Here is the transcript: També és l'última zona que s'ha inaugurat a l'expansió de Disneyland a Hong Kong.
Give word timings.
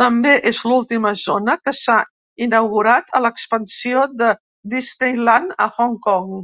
També 0.00 0.32
és 0.50 0.62
l'última 0.70 1.12
zona 1.20 1.56
que 1.68 1.74
s'ha 1.82 1.98
inaugurat 2.48 3.14
a 3.20 3.22
l'expansió 3.28 4.04
de 4.24 4.32
Disneyland 4.74 5.56
a 5.68 5.72
Hong 5.80 5.96
Kong. 6.10 6.36